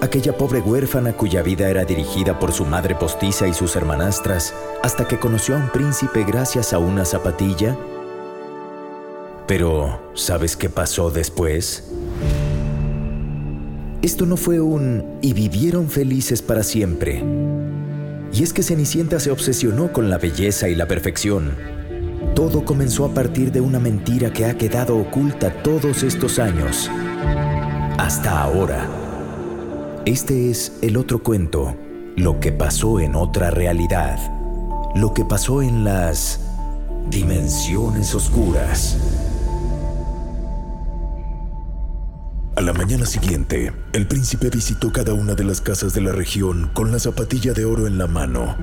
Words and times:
Aquella 0.00 0.36
pobre 0.36 0.60
huérfana 0.60 1.16
cuya 1.16 1.42
vida 1.42 1.68
era 1.68 1.84
dirigida 1.84 2.38
por 2.38 2.52
su 2.52 2.64
madre 2.64 2.94
postiza 2.94 3.46
y 3.48 3.54
sus 3.54 3.76
hermanastras, 3.76 4.54
hasta 4.82 5.06
que 5.06 5.18
conoció 5.18 5.54
a 5.54 5.58
un 5.58 5.68
príncipe 5.70 6.24
gracias 6.24 6.72
a 6.72 6.78
una 6.78 7.04
zapatilla? 7.04 7.76
Pero, 9.46 10.00
¿sabes 10.14 10.56
qué 10.56 10.70
pasó 10.70 11.10
después? 11.10 11.84
Esto 14.02 14.26
no 14.26 14.36
fue 14.36 14.60
un 14.60 15.18
y 15.22 15.32
vivieron 15.32 15.88
felices 15.88 16.42
para 16.42 16.62
siempre. 16.62 17.22
Y 18.32 18.42
es 18.42 18.52
que 18.52 18.62
Cenicienta 18.62 19.20
se 19.20 19.30
obsesionó 19.30 19.92
con 19.92 20.10
la 20.10 20.18
belleza 20.18 20.68
y 20.68 20.74
la 20.74 20.86
perfección. 20.86 21.56
Todo 22.34 22.64
comenzó 22.64 23.04
a 23.04 23.14
partir 23.14 23.52
de 23.52 23.60
una 23.60 23.78
mentira 23.78 24.32
que 24.32 24.46
ha 24.46 24.58
quedado 24.58 24.98
oculta 24.98 25.62
todos 25.62 26.02
estos 26.02 26.38
años. 26.38 26.90
Hasta 27.96 28.42
ahora. 28.42 29.03
Este 30.06 30.50
es 30.50 30.70
el 30.82 30.98
otro 30.98 31.22
cuento, 31.22 31.74
lo 32.14 32.38
que 32.38 32.52
pasó 32.52 33.00
en 33.00 33.14
otra 33.14 33.50
realidad, 33.50 34.18
lo 34.94 35.14
que 35.14 35.24
pasó 35.24 35.62
en 35.62 35.82
las 35.82 36.40
dimensiones 37.08 38.14
oscuras. 38.14 38.98
A 42.54 42.60
la 42.60 42.74
mañana 42.74 43.06
siguiente, 43.06 43.72
el 43.94 44.06
príncipe 44.06 44.50
visitó 44.50 44.92
cada 44.92 45.14
una 45.14 45.34
de 45.34 45.44
las 45.44 45.62
casas 45.62 45.94
de 45.94 46.02
la 46.02 46.12
región 46.12 46.70
con 46.74 46.92
la 46.92 46.98
zapatilla 46.98 47.54
de 47.54 47.64
oro 47.64 47.86
en 47.86 47.96
la 47.96 48.06
mano. 48.06 48.58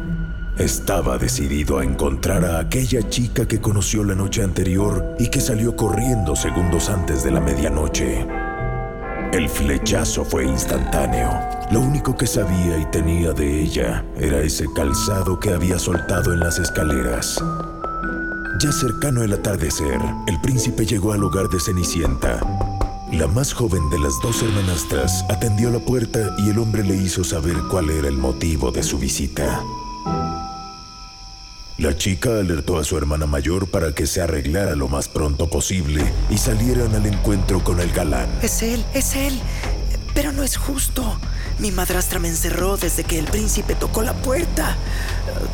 Estaba 0.60 1.18
decidido 1.18 1.80
a 1.80 1.84
encontrar 1.84 2.46
a 2.46 2.60
aquella 2.60 3.10
chica 3.10 3.48
que 3.48 3.60
conoció 3.60 4.04
la 4.04 4.14
noche 4.14 4.44
anterior 4.44 5.16
y 5.18 5.30
que 5.30 5.42
salió 5.42 5.76
corriendo 5.76 6.36
segundos 6.36 6.88
antes 6.92 7.24
de 7.24 7.32
la 7.32 7.40
medianoche. 7.40 8.28
El 9.34 9.48
flechazo 9.48 10.26
fue 10.26 10.46
instantáneo. 10.46 11.30
Lo 11.72 11.80
único 11.80 12.18
que 12.18 12.28
sabía 12.28 12.78
y 12.78 12.86
tenía 12.92 13.32
de 13.32 13.62
ella 13.62 14.04
era 14.18 14.42
ese 14.42 14.66
calzado 14.76 15.40
que 15.40 15.54
había 15.54 15.80
soltado 15.80 16.34
en 16.34 16.42
las 16.42 16.60
escaleras. 16.60 17.42
Ya 18.60 18.74
cercano 18.74 19.24
el 19.24 19.32
atardecer, 19.32 20.02
el 20.28 20.42
príncipe 20.42 20.86
llegó 20.86 21.14
al 21.14 21.24
hogar 21.24 21.48
de 21.48 21.62
Cenicienta. 21.62 22.42
La 23.14 23.28
más 23.28 23.54
joven 23.54 23.90
de 23.90 24.00
las 24.00 24.20
dos 24.22 24.44
hermanastras 24.44 25.24
atendió 25.30 25.70
la 25.70 25.80
puerta 25.80 26.36
y 26.40 26.50
el 26.50 26.60
hombre 26.60 26.84
le 26.84 26.98
hizo 26.98 27.24
saber 27.24 27.56
cuál 27.70 27.90
era 27.90 28.10
el 28.10 28.18
motivo 28.18 28.70
de 28.72 28.84
su 28.84 29.00
visita. 29.00 29.64
La 31.82 31.98
chica 31.98 32.30
alertó 32.30 32.78
a 32.78 32.84
su 32.84 32.96
hermana 32.96 33.26
mayor 33.26 33.68
para 33.68 33.96
que 33.96 34.06
se 34.06 34.22
arreglara 34.22 34.76
lo 34.76 34.88
más 34.88 35.08
pronto 35.08 35.50
posible 35.50 36.04
y 36.30 36.38
salieran 36.38 36.94
al 36.94 37.08
encuentro 37.08 37.64
con 37.64 37.80
el 37.80 37.92
galán. 37.92 38.30
Es 38.44 38.62
él, 38.62 38.86
es 38.94 39.16
él. 39.16 39.42
Pero 40.14 40.32
no 40.32 40.44
es 40.44 40.58
justo. 40.58 41.18
Mi 41.58 41.72
madrastra 41.72 42.20
me 42.20 42.28
encerró 42.28 42.78
desde 42.78 43.04
que 43.04 43.18
el 43.18 43.26
príncipe 43.26 43.74
tocó 43.74 44.04
la 44.04 44.14
puerta. 44.14 44.78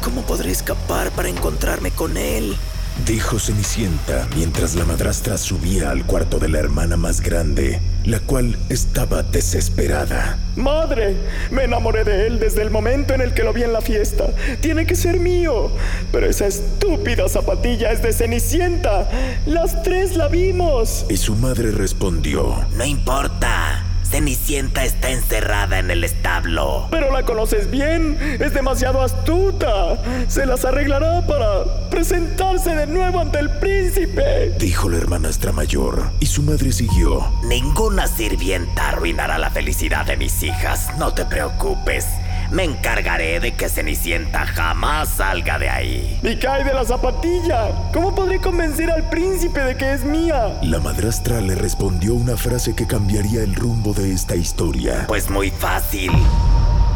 ¿Cómo 0.03 0.23
podré 0.23 0.51
escapar 0.51 1.11
para 1.11 1.29
encontrarme 1.29 1.91
con 1.91 2.17
él? 2.17 2.57
Dijo 3.05 3.39
Cenicienta 3.39 4.27
mientras 4.35 4.75
la 4.75 4.85
madrastra 4.85 5.37
subía 5.37 5.91
al 5.91 6.05
cuarto 6.05 6.39
de 6.39 6.49
la 6.49 6.59
hermana 6.59 6.97
más 6.97 7.21
grande, 7.21 7.79
la 8.05 8.19
cual 8.19 8.57
estaba 8.69 9.23
desesperada. 9.23 10.37
Madre, 10.55 11.15
me 11.51 11.63
enamoré 11.63 12.03
de 12.03 12.27
él 12.27 12.39
desde 12.39 12.61
el 12.61 12.71
momento 12.71 13.13
en 13.13 13.21
el 13.21 13.33
que 13.33 13.43
lo 13.43 13.53
vi 13.53 13.63
en 13.63 13.73
la 13.73 13.81
fiesta. 13.81 14.25
Tiene 14.61 14.85
que 14.85 14.95
ser 14.95 15.19
mío. 15.19 15.71
Pero 16.11 16.27
esa 16.27 16.47
estúpida 16.47 17.27
zapatilla 17.29 17.91
es 17.91 18.01
de 18.01 18.13
Cenicienta. 18.13 19.09
Las 19.45 19.83
tres 19.83 20.15
la 20.15 20.27
vimos. 20.27 21.05
Y 21.09 21.17
su 21.17 21.35
madre 21.35 21.71
respondió. 21.71 22.65
No 22.75 22.85
importa. 22.85 23.86
Cenicienta 24.17 24.83
está 24.83 25.11
encerrada 25.11 25.77
en 25.77 25.91
el 25.91 26.03
establo. 26.03 26.87
Pero 26.89 27.11
la 27.11 27.21
conoces 27.21 27.69
bien. 27.69 28.17
Es 28.39 28.51
demasiado 28.51 29.03
astuta. 29.03 29.95
Se 30.27 30.47
las 30.47 30.65
arreglará 30.65 31.27
para 31.27 31.87
presentarse 31.91 32.75
de 32.75 32.87
nuevo 32.87 33.19
ante 33.19 33.37
el 33.37 33.51
príncipe. 33.59 34.55
Dijo 34.57 34.89
la 34.89 34.97
hermanastra 34.97 35.51
mayor. 35.51 36.09
Y 36.19 36.25
su 36.25 36.41
madre 36.41 36.71
siguió. 36.71 37.31
Ninguna 37.43 38.07
sirvienta 38.07 38.89
arruinará 38.89 39.37
la 39.37 39.51
felicidad 39.51 40.07
de 40.07 40.17
mis 40.17 40.41
hijas. 40.41 40.89
No 40.97 41.13
te 41.13 41.23
preocupes. 41.23 42.07
Me 42.51 42.63
encargaré 42.63 43.39
de 43.39 43.53
que 43.53 43.67
Cenicienta 43.67 44.45
jamás 44.45 45.09
salga 45.09 45.59
de 45.59 45.69
ahí. 45.69 46.19
Y 46.23 46.37
cae 46.37 46.63
de 46.63 46.73
la 46.73 46.85
zapatilla. 46.85 47.91
¿Cómo 47.93 48.15
podré 48.15 48.39
convencer 48.39 48.89
al 48.89 49.09
príncipe 49.09 49.59
de 49.59 49.75
que 49.75 49.93
es 49.93 50.05
mía? 50.05 50.57
La 50.61 50.79
madrastra 50.79 51.41
le 51.41 51.55
respondió 51.55 52.13
una 52.13 52.37
frase 52.37 52.73
que 52.73 52.87
cambiaría 52.87 53.43
el 53.43 53.53
rumbo 53.53 53.93
de 53.93 54.13
esta 54.13 54.35
historia. 54.35 55.05
Pues 55.07 55.29
muy 55.29 55.51
fácil. 55.51 56.11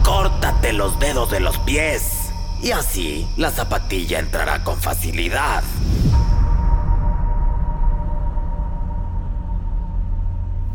Córtate 0.06 0.72
los 0.72 0.98
dedos 1.00 1.30
de 1.32 1.42
los 1.42 1.58
pies. 1.60 2.32
Y 2.64 2.72
así 2.72 3.28
la 3.38 3.52
zapatilla 3.52 4.20
entrará 4.20 4.64
con 4.64 4.80
facilidad. 4.80 5.64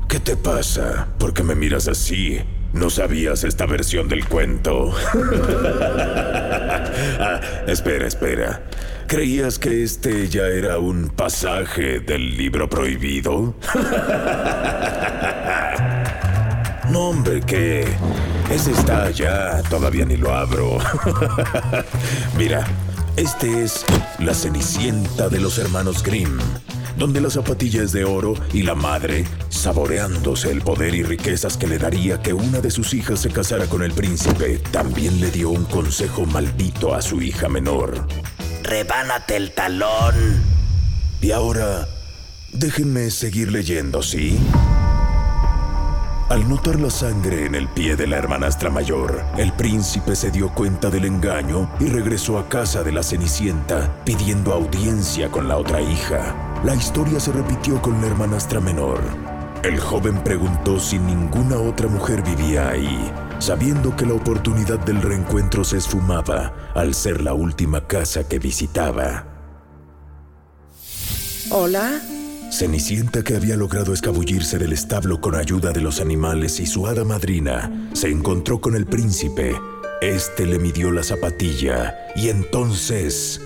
¿Qué 0.09 0.21
te 0.21 0.37
pasa? 0.37 1.09
¿Por 1.19 1.33
qué 1.33 1.43
me 1.43 1.55
miras 1.55 1.89
así? 1.89 2.41
¿No 2.77 2.91
sabías 2.91 3.45
esta 3.45 3.65
versión 3.67 4.09
del 4.09 4.27
cuento? 4.29 4.95
Ah, 7.19 7.41
espera, 7.67 8.07
espera. 8.07 8.63
¿Creías 9.07 9.59
que 9.59 9.83
este 9.83 10.29
ya 10.29 10.47
era 10.47 10.79
un 10.79 11.09
pasaje 11.11 12.01
del 12.01 12.37
libro 12.37 12.69
prohibido? 12.71 13.55
no, 16.91 17.11
hombre, 17.11 17.43
que... 17.43 17.87
Ese 18.51 18.73
está 18.73 19.11
ya, 19.11 19.63
todavía 19.69 20.07
ni 20.07 20.17
lo 20.17 20.35
abro. 20.35 20.79
Mira, 22.39 22.67
este 23.17 23.63
es 23.63 23.85
La 24.19 24.33
Cenicienta 24.35 25.29
de 25.29 25.41
los 25.41 25.59
Hermanos 25.59 26.03
Grimm 26.03 26.39
donde 26.97 27.21
la 27.21 27.31
zapatilla 27.31 27.83
es 27.83 27.93
de 27.93 28.05
oro 28.05 28.35
y 28.53 28.63
la 28.63 28.75
madre, 28.75 29.25
saboreándose 29.49 30.51
el 30.51 30.63
poder 30.63 30.95
y 30.95 31.03
riquezas 31.03 31.57
que 31.57 31.67
le 31.67 31.79
daría 31.79 32.23
que 32.23 32.33
una 32.33 32.61
de 32.61 32.71
sus 32.71 32.95
hijas 32.95 33.21
se 33.21 33.31
casara 33.31 33.67
con 33.67 33.83
el 33.83 33.93
príncipe, 33.93 34.59
también 34.71 35.21
le 35.21 35.31
dio 35.31 35.51
un 35.51 35.65
consejo 35.65 36.27
maldito 36.27 36.95
a 36.95 37.03
su 37.03 37.21
hija 37.21 37.49
menor. 37.49 38.07
Rebánate 38.63 39.37
el 39.37 39.53
talón. 39.53 40.15
Y 41.21 41.31
ahora, 41.33 41.87
déjenme 42.53 43.11
seguir 43.11 43.53
leyendo, 43.53 44.03
¿sí? 44.03 44.39
Al 46.29 46.49
notar 46.49 46.81
la 46.81 46.91
sangre 46.91 47.47
en 47.47 47.55
el 47.55 47.69
pie 47.69 47.95
de 47.95 48.09
la 48.09 48.17
hermanastra 48.17 48.69
mayor, 48.69 49.23
el 49.39 49.53
príncipe 49.53 50.17
se 50.17 50.33
dio 50.33 50.53
cuenta 50.53 50.91
del 50.91 51.05
engaño 51.05 51.71
y 51.79 51.87
regresó 51.87 52.39
a 52.39 52.49
casa 52.49 52.83
de 52.83 52.91
la 52.91 53.05
Cenicienta 53.05 54.03
pidiendo 54.05 54.53
audiencia 54.53 55.31
con 55.31 55.47
la 55.47 55.57
otra 55.57 55.81
hija. 55.81 56.46
La 56.65 56.75
historia 56.75 57.21
se 57.21 57.33
repitió 57.33 57.81
con 57.81 58.01
la 58.01 58.09
hermanastra 58.09 58.61
menor. 58.61 59.01
El 59.63 59.79
joven 59.79 60.23
preguntó 60.23 60.79
si 60.79 60.99
ninguna 60.99 61.59
otra 61.59 61.89
mujer 61.89 62.23
vivía 62.23 62.69
ahí, 62.69 63.11
sabiendo 63.39 63.97
que 63.97 64.07
la 64.07 64.15
oportunidad 64.15 64.79
del 64.79 65.03
reencuentro 65.03 65.65
se 65.65 65.79
esfumaba 65.79 66.53
al 66.75 66.95
ser 66.95 67.21
la 67.21 67.35
última 67.35 67.87
casa 67.87 68.29
que 68.29 68.39
visitaba. 68.39 69.27
Hola. 71.51 72.01
Cenicienta, 72.51 73.23
que 73.23 73.37
había 73.37 73.57
logrado 73.57 73.93
escabullirse 73.93 74.59
del 74.59 74.73
establo 74.73 75.21
con 75.21 75.35
ayuda 75.35 75.73
de 75.73 75.81
los 75.81 76.01
animales 76.01 76.61
y 76.61 76.67
su 76.67 76.87
hada 76.87 77.05
madrina, 77.05 77.91
se 77.93 78.09
encontró 78.09 78.61
con 78.61 78.77
el 78.77 78.87
príncipe. 78.87 79.55
Este 80.01 80.47
le 80.47 80.59
midió 80.59 80.91
la 80.91 81.03
zapatilla 81.03 82.09
y 82.17 82.29
entonces... 82.29 83.41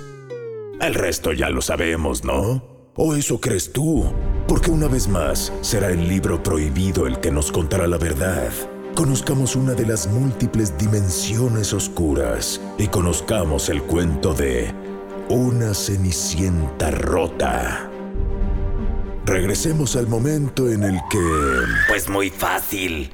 El 0.80 0.94
resto 0.94 1.32
ya 1.32 1.50
lo 1.50 1.60
sabemos, 1.60 2.24
¿no? 2.24 2.69
¿O 3.02 3.14
eso 3.14 3.40
crees 3.40 3.72
tú? 3.72 4.12
Porque 4.46 4.70
una 4.70 4.86
vez 4.86 5.08
más 5.08 5.50
será 5.62 5.88
el 5.88 6.06
libro 6.06 6.42
prohibido 6.42 7.06
el 7.06 7.18
que 7.18 7.30
nos 7.30 7.50
contará 7.50 7.86
la 7.86 7.96
verdad. 7.96 8.52
Conozcamos 8.94 9.56
una 9.56 9.72
de 9.72 9.86
las 9.86 10.06
múltiples 10.06 10.76
dimensiones 10.76 11.72
oscuras 11.72 12.60
y 12.76 12.88
conozcamos 12.88 13.70
el 13.70 13.82
cuento 13.84 14.34
de 14.34 14.74
una 15.30 15.72
cenicienta 15.72 16.90
rota. 16.90 17.88
Regresemos 19.24 19.96
al 19.96 20.06
momento 20.06 20.68
en 20.70 20.82
el 20.82 21.00
que... 21.10 21.26
Pues 21.88 22.10
muy 22.10 22.28
fácil. 22.28 23.10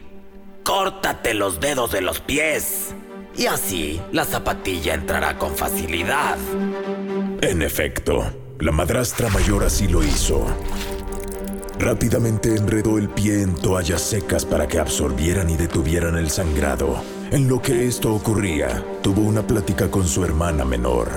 Córtate 0.64 1.32
los 1.32 1.60
dedos 1.60 1.92
de 1.92 2.00
los 2.00 2.18
pies. 2.18 2.92
Y 3.36 3.46
así 3.46 4.00
la 4.10 4.24
zapatilla 4.24 4.94
entrará 4.94 5.38
con 5.38 5.54
facilidad. 5.54 6.38
En 7.40 7.62
efecto, 7.62 8.24
la 8.60 8.72
madrastra 8.72 9.28
mayor 9.28 9.64
así 9.64 9.86
lo 9.88 10.02
hizo. 10.02 10.46
Rápidamente 11.78 12.56
enredó 12.56 12.96
el 12.96 13.10
pie 13.10 13.42
en 13.42 13.54
toallas 13.54 14.00
secas 14.00 14.46
para 14.46 14.66
que 14.66 14.78
absorbieran 14.78 15.50
y 15.50 15.56
detuvieran 15.56 16.16
el 16.16 16.30
sangrado. 16.30 17.02
En 17.30 17.48
lo 17.48 17.60
que 17.60 17.86
esto 17.86 18.14
ocurría, 18.14 18.82
tuvo 19.02 19.20
una 19.20 19.46
plática 19.46 19.90
con 19.90 20.06
su 20.06 20.24
hermana 20.24 20.64
menor. 20.64 21.08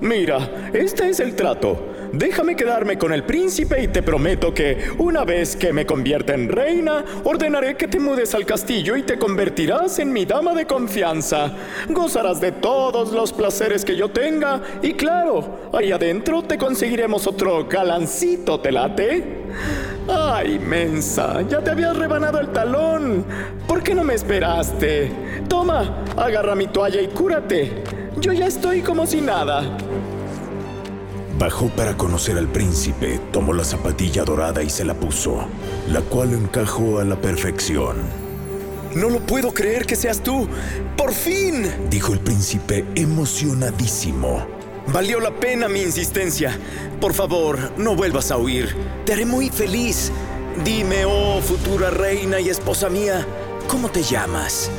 Mira, 0.00 0.70
este 0.74 1.08
es 1.08 1.20
el 1.20 1.34
trato. 1.34 1.93
Déjame 2.16 2.54
quedarme 2.54 2.96
con 2.96 3.12
el 3.12 3.24
príncipe 3.24 3.82
y 3.82 3.88
te 3.88 4.00
prometo 4.00 4.54
que, 4.54 4.92
una 4.98 5.24
vez 5.24 5.56
que 5.56 5.72
me 5.72 5.84
convierta 5.84 6.32
en 6.32 6.48
reina, 6.48 7.04
ordenaré 7.24 7.76
que 7.76 7.88
te 7.88 7.98
mudes 7.98 8.36
al 8.36 8.46
castillo 8.46 8.96
y 8.96 9.02
te 9.02 9.18
convertirás 9.18 9.98
en 9.98 10.12
mi 10.12 10.24
dama 10.24 10.54
de 10.54 10.64
confianza. 10.64 11.50
Gozarás 11.88 12.40
de 12.40 12.52
todos 12.52 13.10
los 13.10 13.32
placeres 13.32 13.84
que 13.84 13.96
yo 13.96 14.10
tenga 14.10 14.62
y 14.80 14.92
claro, 14.92 15.70
ahí 15.72 15.90
adentro 15.90 16.42
te 16.42 16.56
conseguiremos 16.56 17.26
otro 17.26 17.66
galancito, 17.66 18.60
¿te 18.60 18.70
late? 18.70 19.42
¡Ay, 20.06 20.60
mensa! 20.60 21.42
Ya 21.48 21.64
te 21.64 21.70
habías 21.70 21.96
rebanado 21.96 22.38
el 22.38 22.50
talón. 22.50 23.24
¿Por 23.66 23.82
qué 23.82 23.92
no 23.92 24.04
me 24.04 24.14
esperaste? 24.14 25.10
Toma, 25.48 26.04
agarra 26.16 26.54
mi 26.54 26.68
toalla 26.68 27.00
y 27.00 27.08
cúrate. 27.08 27.82
Yo 28.20 28.32
ya 28.32 28.46
estoy 28.46 28.82
como 28.82 29.04
si 29.04 29.20
nada. 29.20 29.64
Bajó 31.38 31.68
para 31.68 31.96
conocer 31.96 32.38
al 32.38 32.46
príncipe, 32.48 33.20
tomó 33.32 33.52
la 33.52 33.64
zapatilla 33.64 34.22
dorada 34.22 34.62
y 34.62 34.70
se 34.70 34.84
la 34.84 34.94
puso, 34.94 35.46
la 35.88 36.00
cual 36.00 36.32
encajó 36.32 37.00
a 37.00 37.04
la 37.04 37.16
perfección. 37.16 37.96
No 38.94 39.10
lo 39.10 39.18
puedo 39.18 39.52
creer 39.52 39.84
que 39.84 39.96
seas 39.96 40.22
tú. 40.22 40.46
¡Por 40.96 41.12
fin! 41.12 41.68
Dijo 41.90 42.12
el 42.12 42.20
príncipe 42.20 42.84
emocionadísimo. 42.94 44.46
Valió 44.92 45.18
la 45.18 45.32
pena 45.32 45.68
mi 45.68 45.82
insistencia. 45.82 46.56
Por 47.00 47.14
favor, 47.14 47.58
no 47.76 47.96
vuelvas 47.96 48.30
a 48.30 48.36
huir. 48.36 48.72
Te 49.04 49.14
haré 49.14 49.26
muy 49.26 49.48
feliz. 49.48 50.12
Dime, 50.64 51.04
oh 51.04 51.40
futura 51.40 51.90
reina 51.90 52.38
y 52.38 52.48
esposa 52.48 52.88
mía, 52.88 53.26
¿cómo 53.66 53.88
te 53.88 54.04
llamas? 54.04 54.70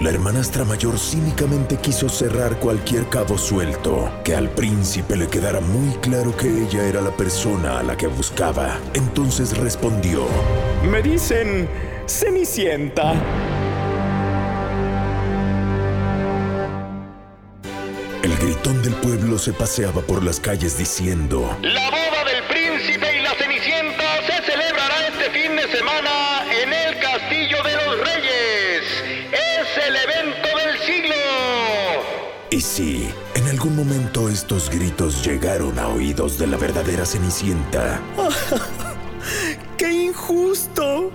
La 0.00 0.10
hermanastra 0.10 0.64
mayor 0.64 0.98
cínicamente 0.98 1.76
quiso 1.76 2.08
cerrar 2.08 2.58
cualquier 2.58 3.08
cabo 3.08 3.38
suelto, 3.38 4.10
que 4.24 4.34
al 4.34 4.48
príncipe 4.50 5.16
le 5.16 5.28
quedara 5.28 5.60
muy 5.60 5.94
claro 5.98 6.36
que 6.36 6.48
ella 6.48 6.84
era 6.84 7.00
la 7.00 7.16
persona 7.16 7.78
a 7.78 7.82
la 7.82 7.96
que 7.96 8.08
buscaba. 8.08 8.78
Entonces 8.94 9.56
respondió, 9.56 10.26
Me 10.90 11.02
dicen 11.02 11.68
Cenicienta. 12.06 13.14
El 18.22 18.36
gritón 18.36 18.82
del 18.82 18.94
pueblo 18.94 19.38
se 19.38 19.52
paseaba 19.52 20.02
por 20.02 20.22
las 20.24 20.40
calles 20.40 20.76
diciendo, 20.78 21.56
La 21.62 21.90
boda 21.90 22.24
del 22.24 22.42
príncipe 22.48 23.18
y 23.18 23.22
la 23.22 23.34
cenicienta 23.34 24.04
se 24.26 24.50
celebrará 24.50 25.08
este 25.08 25.30
fin 25.30 25.56
de 25.56 25.76
semana 25.76 26.44
en 26.62 26.72
el 26.72 26.98
Castillo 26.98 27.62
de 27.62 27.76
los 27.76 27.81
sí, 32.62 33.12
en 33.34 33.48
algún 33.48 33.76
momento 33.76 34.28
estos 34.28 34.70
gritos 34.70 35.24
llegaron 35.24 35.78
a 35.78 35.88
oídos 35.88 36.38
de 36.38 36.46
la 36.46 36.56
verdadera 36.56 37.04
Cenicienta. 37.04 38.00
¡Qué 39.76 39.90
injusto! 39.90 41.10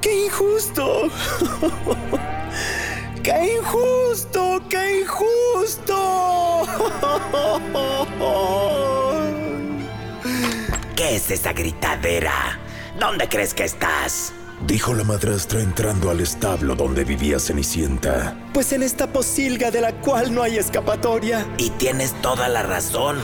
¡Qué 0.00 0.26
injusto! 0.26 1.08
¡Qué 3.22 3.56
injusto! 3.58 4.62
¡Qué 4.68 5.00
injusto! 5.00 6.66
¿Qué 10.96 11.16
es 11.16 11.30
esa 11.30 11.52
gritadera? 11.52 12.58
¿Dónde 13.00 13.28
crees 13.28 13.54
que 13.54 13.64
estás? 13.64 14.32
Dijo 14.66 14.94
la 14.94 15.04
madrastra 15.04 15.60
entrando 15.60 16.10
al 16.10 16.20
establo 16.20 16.74
donde 16.74 17.04
vivía 17.04 17.38
Cenicienta. 17.38 18.36
Pues 18.52 18.72
en 18.72 18.82
esta 18.82 19.12
posilga 19.12 19.70
de 19.70 19.80
la 19.80 19.92
cual 20.00 20.34
no 20.34 20.42
hay 20.42 20.56
escapatoria. 20.56 21.46
Y 21.56 21.70
tienes 21.70 22.20
toda 22.20 22.48
la 22.48 22.64
razón. 22.64 23.16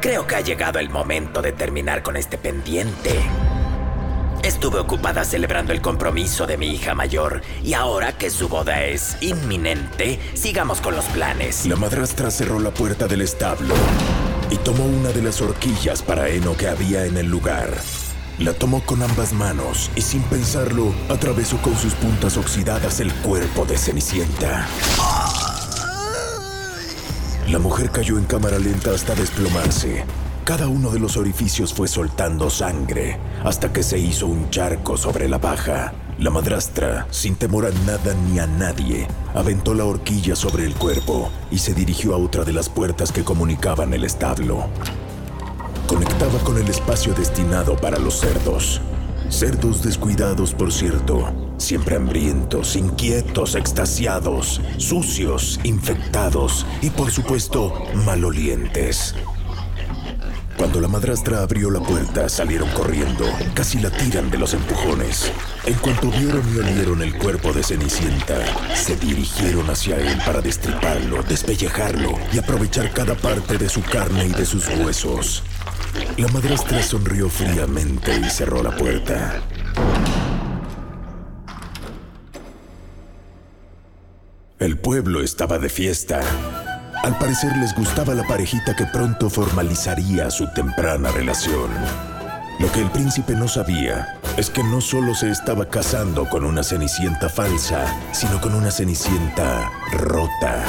Creo 0.00 0.26
que 0.28 0.36
ha 0.36 0.40
llegado 0.40 0.78
el 0.78 0.90
momento 0.90 1.42
de 1.42 1.50
terminar 1.50 2.04
con 2.04 2.16
este 2.16 2.38
pendiente. 2.38 3.10
Estuve 4.44 4.78
ocupada 4.78 5.24
celebrando 5.24 5.72
el 5.72 5.80
compromiso 5.80 6.46
de 6.46 6.58
mi 6.58 6.68
hija 6.68 6.94
mayor 6.94 7.40
y 7.64 7.72
ahora 7.72 8.16
que 8.16 8.30
su 8.30 8.48
boda 8.48 8.84
es 8.84 9.16
inminente, 9.20 10.20
sigamos 10.34 10.80
con 10.80 10.94
los 10.94 11.06
planes. 11.06 11.66
La 11.66 11.76
madrastra 11.76 12.30
cerró 12.30 12.60
la 12.60 12.70
puerta 12.70 13.08
del 13.08 13.22
establo 13.22 13.74
y 14.50 14.56
tomó 14.58 14.84
una 14.84 15.08
de 15.10 15.22
las 15.22 15.40
horquillas 15.40 16.02
para 16.02 16.28
heno 16.28 16.56
que 16.56 16.68
había 16.68 17.06
en 17.06 17.16
el 17.16 17.26
lugar. 17.26 17.70
La 18.38 18.52
tomó 18.52 18.80
con 18.84 19.00
ambas 19.00 19.32
manos 19.32 19.92
y 19.94 20.00
sin 20.00 20.20
pensarlo 20.22 20.92
atravesó 21.08 21.56
con 21.58 21.76
sus 21.76 21.94
puntas 21.94 22.36
oxidadas 22.36 22.98
el 22.98 23.12
cuerpo 23.14 23.64
de 23.64 23.78
Cenicienta. 23.78 24.66
La 27.48 27.60
mujer 27.60 27.90
cayó 27.90 28.18
en 28.18 28.24
cámara 28.24 28.58
lenta 28.58 28.90
hasta 28.90 29.14
desplomarse. 29.14 30.04
Cada 30.44 30.66
uno 30.66 30.90
de 30.90 30.98
los 30.98 31.16
orificios 31.16 31.72
fue 31.72 31.86
soltando 31.86 32.50
sangre 32.50 33.18
hasta 33.44 33.72
que 33.72 33.84
se 33.84 33.98
hizo 33.98 34.26
un 34.26 34.50
charco 34.50 34.96
sobre 34.96 35.28
la 35.28 35.38
baja. 35.38 35.92
La 36.18 36.30
madrastra, 36.30 37.06
sin 37.10 37.36
temor 37.36 37.66
a 37.66 37.70
nada 37.86 38.14
ni 38.28 38.40
a 38.40 38.48
nadie, 38.48 39.06
aventó 39.34 39.74
la 39.74 39.84
horquilla 39.84 40.34
sobre 40.34 40.64
el 40.64 40.74
cuerpo 40.74 41.30
y 41.52 41.58
se 41.58 41.72
dirigió 41.72 42.14
a 42.14 42.18
otra 42.18 42.44
de 42.44 42.52
las 42.52 42.68
puertas 42.68 43.12
que 43.12 43.22
comunicaban 43.22 43.94
el 43.94 44.04
establo. 44.04 44.68
Conectaba 45.86 46.38
con 46.40 46.56
el 46.56 46.68
espacio 46.68 47.12
destinado 47.14 47.76
para 47.76 47.98
los 47.98 48.20
cerdos. 48.20 48.80
Cerdos 49.28 49.82
descuidados, 49.82 50.54
por 50.54 50.72
cierto, 50.72 51.32
siempre 51.58 51.96
hambrientos, 51.96 52.76
inquietos, 52.76 53.54
extasiados, 53.54 54.60
sucios, 54.78 55.60
infectados 55.62 56.66
y 56.80 56.90
por 56.90 57.10
supuesto 57.10 57.82
malolientes. 58.06 59.14
Cuando 60.56 60.80
la 60.80 60.88
madrastra 60.88 61.42
abrió 61.42 61.70
la 61.70 61.80
puerta, 61.80 62.28
salieron 62.28 62.68
corriendo. 62.70 63.26
Casi 63.54 63.78
la 63.80 63.90
tiran 63.90 64.30
de 64.30 64.38
los 64.38 64.54
empujones. 64.54 65.32
En 65.66 65.74
cuanto 65.74 66.10
vieron 66.10 66.42
y 66.54 66.58
olieron 66.58 67.02
el 67.02 67.18
cuerpo 67.18 67.52
de 67.52 67.62
Cenicienta, 67.62 68.36
se 68.74 68.96
dirigieron 68.96 69.68
hacia 69.68 69.96
él 69.96 70.16
para 70.24 70.40
destriparlo, 70.40 71.22
despellejarlo 71.24 72.14
y 72.32 72.38
aprovechar 72.38 72.92
cada 72.92 73.14
parte 73.16 73.58
de 73.58 73.68
su 73.68 73.82
carne 73.82 74.26
y 74.26 74.32
de 74.32 74.46
sus 74.46 74.68
huesos. 74.68 75.42
La 76.16 76.28
madrastra 76.28 76.82
sonrió 76.82 77.28
fríamente 77.28 78.16
y 78.16 78.30
cerró 78.30 78.62
la 78.62 78.76
puerta. 78.76 79.42
El 84.58 84.78
pueblo 84.78 85.22
estaba 85.22 85.58
de 85.58 85.68
fiesta. 85.68 86.20
Al 87.02 87.18
parecer 87.18 87.56
les 87.58 87.74
gustaba 87.74 88.14
la 88.14 88.26
parejita 88.26 88.74
que 88.74 88.86
pronto 88.86 89.28
formalizaría 89.28 90.30
su 90.30 90.46
temprana 90.54 91.10
relación. 91.10 91.70
Lo 92.60 92.70
que 92.72 92.80
el 92.80 92.90
príncipe 92.90 93.34
no 93.34 93.48
sabía 93.48 94.20
es 94.36 94.48
que 94.48 94.62
no 94.62 94.80
solo 94.80 95.14
se 95.14 95.30
estaba 95.30 95.68
casando 95.68 96.28
con 96.28 96.44
una 96.44 96.62
cenicienta 96.62 97.28
falsa, 97.28 97.84
sino 98.12 98.40
con 98.40 98.54
una 98.54 98.70
cenicienta 98.70 99.70
rota. 99.92 100.64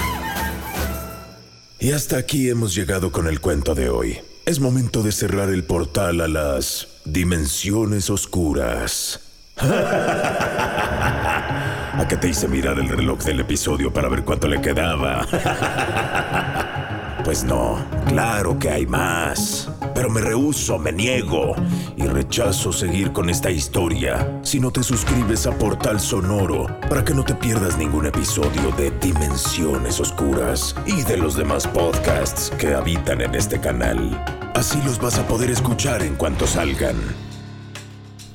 Y 1.80 1.92
hasta 1.92 2.18
aquí 2.18 2.50
hemos 2.50 2.74
llegado 2.74 3.12
con 3.12 3.28
el 3.28 3.40
cuento 3.40 3.76
de 3.76 3.90
hoy. 3.90 4.25
Es 4.46 4.60
momento 4.60 5.02
de 5.02 5.12
cerrar 5.12 5.50
el 5.50 5.64
portal 5.64 6.22
a 6.22 6.28
las 6.28 6.88
dimensiones 7.04 8.12
oscuras. 8.12 9.20
¿A 9.58 9.66
qué 12.08 12.16
te 12.16 12.28
hice 12.28 12.48
mirar 12.48 12.78
el 12.78 12.88
reloj 12.88 13.24
del 13.24 13.40
episodio 13.40 13.92
para 13.92 14.08
ver 14.08 14.24
cuánto 14.24 14.48
le 14.48 14.62
quedaba? 14.62 15.26
Pues 17.26 17.44
no, 17.44 17.84
claro 18.06 18.60
que 18.60 18.70
hay 18.70 18.86
más. 18.86 19.68
Pero 19.96 20.10
me 20.10 20.22
rehuso, 20.22 20.78
me 20.78 20.92
niego 20.92 21.56
y 21.96 22.04
rechazo 22.04 22.74
seguir 22.74 23.14
con 23.14 23.30
esta 23.30 23.50
historia 23.50 24.40
si 24.44 24.60
no 24.60 24.70
te 24.70 24.84
suscribes 24.84 25.48
a 25.48 25.58
Portal 25.58 26.00
Sonoro 26.00 26.68
para 26.90 27.04
que 27.04 27.14
no 27.14 27.24
te 27.24 27.34
pierdas 27.34 27.78
ningún 27.78 28.06
episodio 28.06 28.72
de 28.78 28.92
Dimensiones 29.00 30.00
Oscuras 30.02 30.76
y 30.86 31.02
de 31.04 31.18
los 31.18 31.36
demás 31.36 31.66
podcasts 31.66 32.52
que 32.60 32.74
habitan 32.76 33.22
en 33.22 33.34
este 33.34 33.60
canal. 33.62 34.24
Así 34.54 34.80
los 34.84 35.00
vas 35.00 35.18
a 35.18 35.26
poder 35.28 35.50
escuchar 35.50 36.04
en 36.04 36.16
cuanto 36.16 36.46
salgan. 36.46 36.98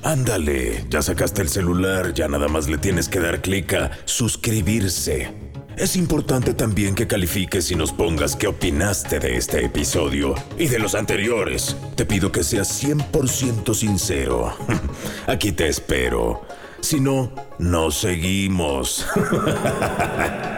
Ándale, 0.03 0.85
ya 0.89 1.03
sacaste 1.03 1.43
el 1.43 1.49
celular, 1.49 2.13
ya 2.13 2.27
nada 2.27 2.47
más 2.47 2.67
le 2.67 2.79
tienes 2.79 3.07
que 3.07 3.19
dar 3.19 3.41
clic 3.41 3.73
a 3.73 3.91
suscribirse. 4.05 5.50
Es 5.77 5.95
importante 5.95 6.53
también 6.53 6.93
que 6.95 7.07
califiques 7.07 7.71
y 7.71 7.75
nos 7.75 7.91
pongas 7.93 8.35
qué 8.35 8.47
opinaste 8.47 9.19
de 9.19 9.37
este 9.37 9.65
episodio 9.65 10.35
y 10.57 10.67
de 10.67 10.79
los 10.79 10.95
anteriores. 10.95 11.77
Te 11.95 12.05
pido 12.05 12.31
que 12.31 12.43
seas 12.43 12.83
100% 12.83 13.73
sincero. 13.73 14.53
Aquí 15.27 15.53
te 15.53 15.67
espero. 15.67 16.41
Si 16.81 16.99
no, 16.99 17.33
no 17.57 17.89
seguimos. 17.89 19.07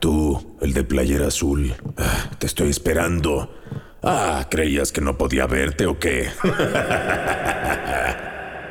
Tú, 0.00 0.56
el 0.60 0.72
de 0.72 0.82
playera 0.84 1.28
azul, 1.28 1.74
ah, 1.96 2.30
te 2.38 2.46
estoy 2.46 2.70
esperando. 2.70 3.54
Ah, 4.02 4.46
¿creías 4.50 4.92
que 4.92 5.02
no 5.02 5.16
podía 5.16 5.46
verte 5.46 5.86
o 5.86 5.98
qué? 5.98 6.30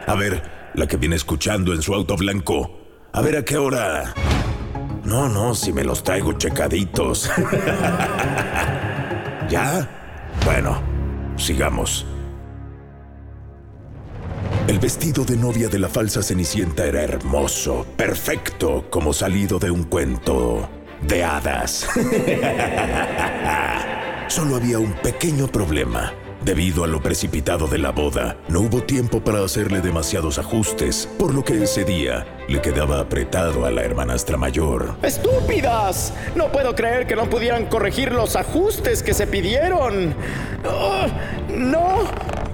A 0.08 0.16
ver, 0.16 0.42
la 0.74 0.88
que 0.88 0.98
viene 0.98 1.16
escuchando 1.16 1.74
en 1.74 1.82
su 1.82 1.94
auto 1.94 2.16
blanco. 2.18 2.79
A 3.12 3.22
ver 3.22 3.38
a 3.38 3.44
qué 3.44 3.58
hora. 3.58 4.14
No, 5.04 5.28
no, 5.28 5.56
si 5.56 5.74
me 5.74 5.84
los 5.84 6.04
traigo 6.04 6.34
checaditos. 6.34 7.32
¿Ya? 9.50 9.90
Bueno, 10.46 10.80
sigamos. 11.36 12.06
El 14.68 14.78
vestido 14.78 15.26
de 15.26 15.36
novia 15.36 15.68
de 15.68 15.80
la 15.80 15.90
falsa 15.90 16.22
Cenicienta 16.22 16.86
era 16.86 17.02
hermoso, 17.02 17.88
perfecto, 17.98 18.86
como 18.92 19.14
salido 19.14 19.58
de 19.58 19.72
un 19.72 19.86
cuento 19.86 20.70
de 21.02 21.24
hadas. 21.24 21.88
Solo 24.28 24.58
había 24.58 24.78
un 24.78 24.94
pequeño 24.94 25.48
problema. 25.48 26.14
Debido 26.50 26.84
a 26.84 26.88
lo 26.88 27.00
precipitado 27.00 27.68
de 27.68 27.78
la 27.78 27.92
boda, 27.92 28.36
no 28.48 28.62
hubo 28.62 28.82
tiempo 28.82 29.24
para 29.24 29.46
hacerle 29.46 29.82
demasiados 29.82 30.40
ajustes, 30.40 31.08
por 31.20 31.32
lo 31.32 31.44
que 31.44 31.64
ese 31.64 31.84
día 31.84 32.26
le 32.48 32.60
quedaba 32.60 33.00
apretado 33.00 33.68
a 33.68 33.70
la 33.70 33.84
hermanastra 33.84 34.36
mayor. 34.36 34.96
¡Estúpidas! 35.04 36.12
No 36.34 36.52
puedo 36.52 36.74
creer 36.74 37.06
que 37.06 37.16
no 37.16 37.30
pudieran 37.30 37.68
corregir 37.68 38.12
los 38.14 38.36
ajustes 38.36 39.04
que 39.04 39.14
se 39.14 39.28
pidieron. 39.28 40.16
Oh, 40.66 41.06
¡No! 41.50 42.06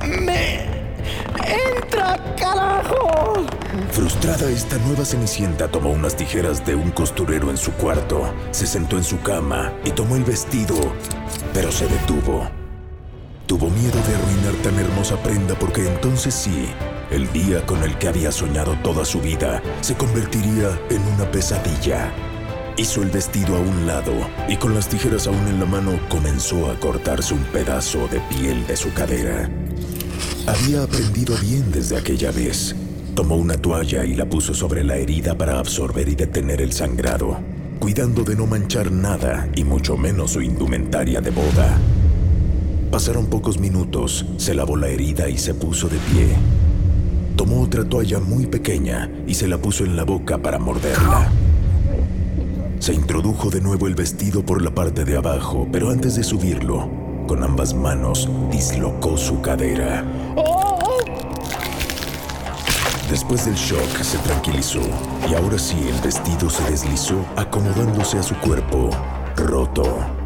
¡Me... 0.06 0.66
¡Entra, 1.78 2.20
carajo! 2.38 3.46
Frustrada, 3.92 4.50
esta 4.50 4.78
nueva 4.80 5.06
Cenicienta 5.06 5.70
tomó 5.70 5.92
unas 5.92 6.18
tijeras 6.18 6.66
de 6.66 6.76
un 6.76 6.92
costurero 6.92 7.50
en 7.50 7.56
su 7.56 7.72
cuarto, 7.72 8.30
se 8.52 8.68
sentó 8.68 8.98
en 8.98 9.06
su 9.06 9.22
cama 9.22 9.72
y 9.86 9.92
tomó 9.92 10.18
el 10.18 10.26
vestido, 10.26 10.76
pero 11.54 11.72
se 11.72 11.88
detuvo. 11.88 12.65
Tuvo 13.48 13.70
miedo 13.70 14.00
de 14.08 14.16
arruinar 14.16 14.56
tan 14.64 14.80
hermosa 14.80 15.22
prenda 15.22 15.54
porque 15.60 15.88
entonces 15.88 16.34
sí, 16.34 16.66
el 17.12 17.32
día 17.32 17.64
con 17.68 17.84
el 17.84 17.96
que 18.00 18.08
había 18.08 18.32
soñado 18.32 18.76
toda 18.84 19.06
su 19.06 19.22
vida 19.22 19.62
se 19.82 19.94
convertiría 19.94 20.80
en 20.90 21.02
una 21.14 21.30
pesadilla. 21.32 22.12
Hizo 22.76 23.04
el 23.04 23.12
vestido 23.12 23.56
a 23.56 23.60
un 23.60 23.86
lado 23.86 24.14
y 24.50 24.56
con 24.58 24.74
las 24.74 24.90
tijeras 24.90 25.28
aún 25.28 25.48
en 25.48 25.60
la 25.60 25.68
mano 25.68 26.00
comenzó 26.10 26.72
a 26.72 26.80
cortarse 26.80 27.36
un 27.36 27.44
pedazo 27.44 28.08
de 28.08 28.20
piel 28.22 28.66
de 28.66 28.76
su 28.76 28.92
cadera. 28.94 29.48
Había 30.48 30.82
aprendido 30.82 31.38
bien 31.38 31.72
desde 31.72 31.98
aquella 31.98 32.32
vez. 32.32 32.76
Tomó 33.14 33.36
una 33.36 33.58
toalla 33.58 34.06
y 34.06 34.16
la 34.16 34.26
puso 34.26 34.56
sobre 34.56 34.84
la 34.84 34.98
herida 34.98 35.38
para 35.38 35.60
absorber 35.60 36.10
y 36.10 36.16
detener 36.16 36.62
el 36.62 36.74
sangrado, 36.74 37.38
cuidando 37.80 38.24
de 38.24 38.36
no 38.36 38.48
manchar 38.48 38.92
nada 38.92 39.48
y 39.56 39.64
mucho 39.64 39.96
menos 39.98 40.32
su 40.32 40.42
indumentaria 40.42 41.22
de 41.22 41.30
boda. 41.30 41.80
Pasaron 42.96 43.26
pocos 43.26 43.60
minutos, 43.60 44.26
se 44.38 44.54
lavó 44.54 44.78
la 44.78 44.88
herida 44.88 45.28
y 45.28 45.38
se 45.38 45.54
puso 45.54 45.90
de 45.90 45.98
pie. 45.98 46.30
Tomó 47.36 47.62
otra 47.62 47.84
toalla 47.84 48.22
muy 48.22 48.46
pequeña 48.46 49.12
y 49.28 49.34
se 49.34 49.50
la 49.50 49.58
puso 49.58 49.84
en 49.84 49.98
la 49.98 50.06
boca 50.06 50.38
para 50.38 50.60
morderla. 50.60 51.30
Se 52.80 52.94
introdujo 52.94 53.50
de 53.50 53.60
nuevo 53.60 53.88
el 53.88 53.96
vestido 53.96 54.46
por 54.46 54.62
la 54.62 54.74
parte 54.74 55.04
de 55.04 55.18
abajo, 55.18 55.68
pero 55.74 55.90
antes 55.90 56.16
de 56.16 56.24
subirlo, 56.24 56.90
con 57.28 57.44
ambas 57.44 57.74
manos 57.74 58.30
dislocó 58.50 59.18
su 59.18 59.42
cadera. 59.42 60.06
Después 63.10 63.44
del 63.44 63.56
shock 63.56 64.04
se 64.04 64.18
tranquilizó 64.20 64.80
y 65.30 65.34
ahora 65.34 65.60
sí 65.60 65.76
el 65.94 66.02
vestido 66.02 66.50
se 66.50 66.64
deslizó 66.72 67.26
acomodándose 67.36 68.20
a 68.20 68.24
su 68.24 68.36
cuerpo, 68.36 68.90
roto. 69.36 70.25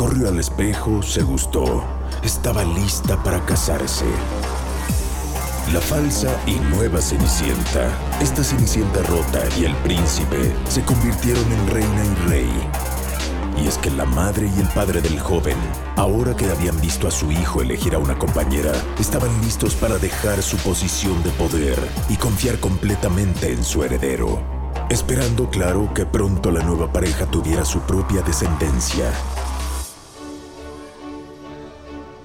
Corrió 0.00 0.30
al 0.30 0.40
espejo, 0.40 1.02
se 1.02 1.22
gustó. 1.22 1.84
Estaba 2.22 2.64
lista 2.64 3.22
para 3.22 3.38
casarse. 3.44 4.06
La 5.74 5.80
falsa 5.82 6.34
y 6.46 6.54
nueva 6.74 7.02
Cenicienta, 7.02 7.86
esta 8.18 8.42
Cenicienta 8.42 9.02
rota 9.02 9.42
y 9.58 9.66
el 9.66 9.74
príncipe 9.82 10.54
se 10.70 10.82
convirtieron 10.86 11.44
en 11.52 11.66
reina 11.66 12.02
y 12.02 12.28
rey. 12.30 12.70
Y 13.62 13.66
es 13.68 13.76
que 13.76 13.90
la 13.90 14.06
madre 14.06 14.50
y 14.56 14.60
el 14.60 14.68
padre 14.68 15.02
del 15.02 15.20
joven, 15.20 15.58
ahora 15.96 16.34
que 16.34 16.50
habían 16.50 16.80
visto 16.80 17.06
a 17.06 17.10
su 17.10 17.30
hijo 17.30 17.60
elegir 17.60 17.94
a 17.94 17.98
una 17.98 18.18
compañera, 18.18 18.72
estaban 18.98 19.38
listos 19.42 19.74
para 19.74 19.98
dejar 19.98 20.42
su 20.42 20.56
posición 20.56 21.22
de 21.22 21.30
poder 21.32 21.78
y 22.08 22.16
confiar 22.16 22.58
completamente 22.58 23.52
en 23.52 23.62
su 23.62 23.84
heredero, 23.84 24.40
esperando 24.88 25.50
claro 25.50 25.92
que 25.92 26.06
pronto 26.06 26.50
la 26.50 26.62
nueva 26.62 26.90
pareja 26.90 27.26
tuviera 27.26 27.66
su 27.66 27.80
propia 27.80 28.22
descendencia. 28.22 29.12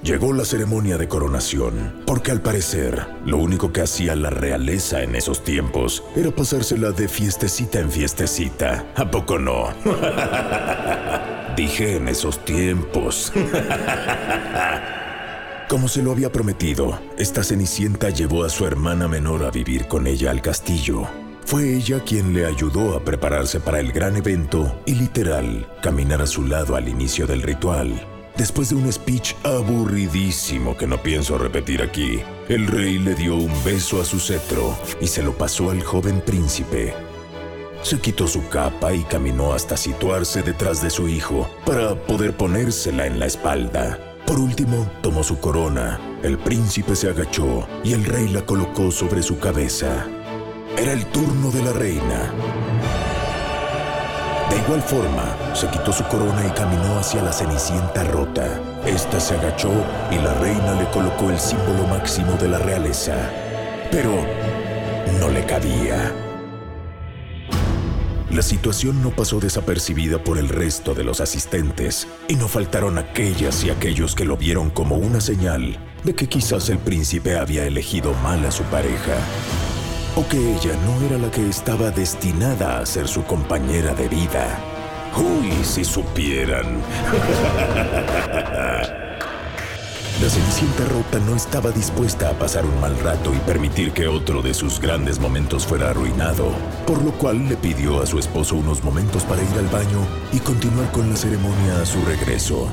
Llegó 0.05 0.31
la 0.33 0.45
ceremonia 0.45 0.99
de 0.99 1.07
coronación, 1.07 2.03
porque 2.05 2.29
al 2.29 2.39
parecer 2.39 3.07
lo 3.25 3.39
único 3.39 3.73
que 3.73 3.81
hacía 3.81 4.15
la 4.15 4.29
realeza 4.29 5.01
en 5.01 5.15
esos 5.15 5.43
tiempos 5.43 6.03
era 6.15 6.29
pasársela 6.29 6.91
de 6.91 7.07
fiestecita 7.07 7.79
en 7.79 7.89
fiestecita. 7.89 8.85
¿A 8.95 9.09
poco 9.09 9.39
no? 9.39 9.69
Dije 11.57 11.95
en 11.95 12.07
esos 12.07 12.45
tiempos. 12.45 13.33
Como 15.69 15.87
se 15.87 16.03
lo 16.03 16.11
había 16.11 16.31
prometido, 16.31 16.99
esta 17.17 17.43
Cenicienta 17.43 18.11
llevó 18.11 18.43
a 18.43 18.49
su 18.49 18.67
hermana 18.67 19.07
menor 19.07 19.43
a 19.43 19.49
vivir 19.49 19.87
con 19.87 20.05
ella 20.05 20.29
al 20.29 20.43
castillo. 20.43 21.07
Fue 21.47 21.73
ella 21.73 22.03
quien 22.05 22.35
le 22.35 22.45
ayudó 22.45 22.95
a 22.95 23.03
prepararse 23.03 23.59
para 23.59 23.79
el 23.79 23.91
gran 23.91 24.17
evento 24.17 24.83
y 24.85 24.93
literal 24.93 25.67
caminar 25.81 26.21
a 26.21 26.27
su 26.27 26.43
lado 26.43 26.75
al 26.75 26.87
inicio 26.87 27.25
del 27.25 27.41
ritual. 27.41 28.14
Después 28.37 28.67
de 28.69 28.75
un 28.75 28.91
speech 28.91 29.33
aburridísimo 29.43 30.75
que 30.75 30.87
no 30.87 31.01
pienso 31.01 31.37
repetir 31.37 31.81
aquí, 31.81 32.19
el 32.49 32.67
rey 32.67 32.99
le 32.99 33.15
dio 33.15 33.35
un 33.35 33.51
beso 33.63 34.01
a 34.01 34.05
su 34.05 34.19
cetro 34.19 34.77
y 34.99 35.07
se 35.07 35.23
lo 35.23 35.37
pasó 35.37 35.71
al 35.71 35.81
joven 35.81 36.19
príncipe. 36.19 36.93
Se 37.81 37.99
quitó 37.99 38.27
su 38.27 38.45
capa 38.49 38.93
y 38.93 39.03
caminó 39.03 39.53
hasta 39.53 39.77
situarse 39.77 40.41
detrás 40.41 40.81
de 40.81 40.89
su 40.89 41.07
hijo 41.07 41.49
para 41.65 41.95
poder 41.95 42.35
ponérsela 42.35 43.07
en 43.07 43.19
la 43.19 43.25
espalda. 43.25 43.99
Por 44.27 44.39
último, 44.39 44.85
tomó 45.01 45.23
su 45.23 45.39
corona, 45.39 45.99
el 46.21 46.37
príncipe 46.37 46.95
se 46.97 47.09
agachó 47.09 47.65
y 47.85 47.93
el 47.93 48.03
rey 48.03 48.27
la 48.27 48.41
colocó 48.41 48.91
sobre 48.91 49.23
su 49.23 49.39
cabeza. 49.39 50.07
Era 50.77 50.91
el 50.91 51.05
turno 51.05 51.51
de 51.51 51.63
la 51.63 51.71
reina. 51.71 52.33
De 54.49 54.57
igual 54.57 54.81
forma, 54.81 55.55
se 55.55 55.67
quitó 55.67 55.91
su 55.91 56.03
corona 56.03 56.45
y 56.45 56.51
caminó 56.51 56.99
hacia 56.99 57.21
la 57.23 57.33
cenicienta 57.33 58.03
rota. 58.03 58.59
Esta 58.85 59.19
se 59.19 59.35
agachó 59.35 59.71
y 60.11 60.15
la 60.15 60.33
reina 60.35 60.73
le 60.79 60.85
colocó 60.91 61.31
el 61.31 61.39
símbolo 61.39 61.87
máximo 61.87 62.33
de 62.33 62.49
la 62.49 62.59
realeza. 62.59 63.15
Pero 63.91 64.11
no 65.19 65.29
le 65.29 65.45
cabía. 65.45 66.13
La 68.29 68.41
situación 68.41 69.01
no 69.01 69.11
pasó 69.11 69.39
desapercibida 69.39 70.23
por 70.23 70.37
el 70.37 70.49
resto 70.49 70.93
de 70.93 71.03
los 71.03 71.21
asistentes 71.21 72.07
y 72.27 72.35
no 72.35 72.47
faltaron 72.47 72.97
aquellas 72.97 73.63
y 73.63 73.69
aquellos 73.69 74.13
que 74.13 74.25
lo 74.25 74.35
vieron 74.37 74.69
como 74.69 74.97
una 74.97 75.21
señal 75.21 75.79
de 76.03 76.13
que 76.13 76.27
quizás 76.27 76.69
el 76.69 76.77
príncipe 76.77 77.37
había 77.37 77.65
elegido 77.65 78.13
mal 78.15 78.45
a 78.45 78.51
su 78.51 78.63
pareja 78.63 79.15
o 80.15 80.27
que 80.27 80.55
ella 80.55 80.71
no 80.85 81.05
era 81.05 81.17
la 81.17 81.29
que 81.29 81.49
estaba 81.49 81.91
destinada 81.91 82.79
a 82.79 82.85
ser 82.85 83.07
su 83.07 83.23
compañera 83.23 83.93
de 83.93 84.07
vida. 84.07 84.59
Uy, 85.17 85.51
si 85.63 85.83
supieran. 85.83 86.65
La 90.21 90.29
Cenicienta 90.29 90.85
Rota 90.85 91.19
no 91.19 91.35
estaba 91.35 91.71
dispuesta 91.71 92.29
a 92.29 92.39
pasar 92.39 92.65
un 92.65 92.79
mal 92.79 92.97
rato 92.99 93.33
y 93.33 93.37
permitir 93.39 93.91
que 93.91 94.07
otro 94.07 94.41
de 94.41 94.53
sus 94.53 94.79
grandes 94.79 95.19
momentos 95.19 95.65
fuera 95.65 95.89
arruinado, 95.89 96.51
por 96.87 97.03
lo 97.03 97.11
cual 97.11 97.49
le 97.49 97.57
pidió 97.57 98.01
a 98.01 98.05
su 98.05 98.17
esposo 98.17 98.55
unos 98.55 98.81
momentos 98.81 99.23
para 99.23 99.43
ir 99.43 99.59
al 99.59 99.67
baño 99.67 100.07
y 100.31 100.39
continuar 100.39 100.89
con 100.93 101.09
la 101.09 101.17
ceremonia 101.17 101.81
a 101.81 101.85
su 101.85 102.01
regreso. 102.05 102.69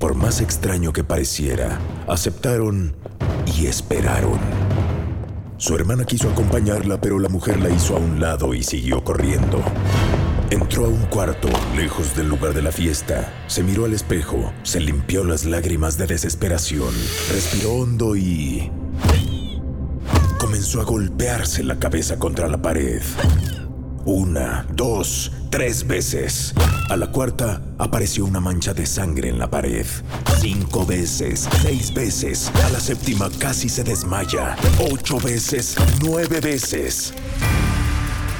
Por 0.00 0.16
más 0.16 0.40
extraño 0.40 0.92
que 0.92 1.04
pareciera, 1.04 1.78
aceptaron 2.08 2.92
y 3.46 3.66
esperaron. 3.66 4.67
Su 5.58 5.74
hermana 5.74 6.04
quiso 6.04 6.30
acompañarla, 6.30 7.00
pero 7.00 7.18
la 7.18 7.28
mujer 7.28 7.60
la 7.60 7.68
hizo 7.68 7.96
a 7.96 7.98
un 7.98 8.20
lado 8.20 8.54
y 8.54 8.62
siguió 8.62 9.02
corriendo. 9.02 9.60
Entró 10.50 10.84
a 10.84 10.88
un 10.88 11.04
cuarto, 11.06 11.48
lejos 11.74 12.14
del 12.14 12.28
lugar 12.28 12.54
de 12.54 12.62
la 12.62 12.70
fiesta. 12.70 13.34
Se 13.48 13.64
miró 13.64 13.84
al 13.84 13.92
espejo, 13.92 14.52
se 14.62 14.78
limpió 14.78 15.24
las 15.24 15.44
lágrimas 15.44 15.98
de 15.98 16.06
desesperación, 16.06 16.94
respiró 17.32 17.72
hondo 17.72 18.14
y... 18.14 18.70
comenzó 20.38 20.80
a 20.80 20.84
golpearse 20.84 21.64
la 21.64 21.76
cabeza 21.80 22.20
contra 22.20 22.46
la 22.46 22.62
pared. 22.62 23.02
Una, 24.08 24.64
dos, 24.72 25.30
tres 25.50 25.86
veces. 25.86 26.54
A 26.88 26.96
la 26.96 27.08
cuarta 27.08 27.60
apareció 27.76 28.24
una 28.24 28.40
mancha 28.40 28.72
de 28.72 28.86
sangre 28.86 29.28
en 29.28 29.38
la 29.38 29.50
pared. 29.50 29.84
Cinco 30.40 30.86
veces, 30.86 31.46
seis 31.60 31.92
veces. 31.92 32.50
A 32.64 32.70
la 32.70 32.80
séptima 32.80 33.28
casi 33.38 33.68
se 33.68 33.84
desmaya. 33.84 34.56
Ocho 34.90 35.20
veces, 35.20 35.76
nueve 36.00 36.40
veces. 36.40 37.12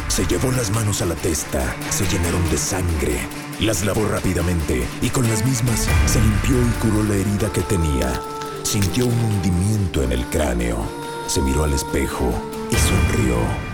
Se 0.08 0.24
llevó 0.24 0.50
las 0.52 0.70
manos 0.70 1.02
a 1.02 1.04
la 1.04 1.16
testa, 1.16 1.76
se 1.90 2.06
llenaron 2.06 2.48
de 2.48 2.56
sangre. 2.56 3.18
Las 3.60 3.84
lavó 3.84 4.08
rápidamente 4.08 4.88
y 5.02 5.10
con 5.10 5.28
las 5.28 5.44
mismas 5.44 5.86
se 6.06 6.18
limpió 6.18 6.56
y 6.62 6.70
curó 6.80 7.02
la 7.02 7.14
herida 7.14 7.52
que 7.52 7.60
tenía. 7.60 8.18
Sintió 8.62 9.04
un 9.04 9.20
hundimiento 9.22 10.02
en 10.02 10.12
el 10.12 10.24
cráneo. 10.28 10.78
Se 11.26 11.42
miró 11.42 11.64
al 11.64 11.74
espejo 11.74 12.32
y 12.70 12.74
sonrió. 12.74 13.67